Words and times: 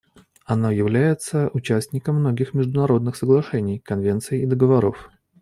Оно 0.45 0.71
является 0.71 1.51
участником 1.53 2.15
многих 2.15 2.55
международных 2.55 3.15
соглашений, 3.15 3.77
конвенций 3.77 4.41
и 4.41 4.47
договоров. 4.47 5.11